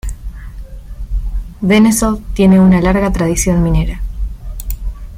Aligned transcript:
Benešov 1.59 2.21
tiene 2.33 2.59
una 2.59 2.81
larga 2.81 3.13
tradición 3.13 3.61
minera. 3.61 4.01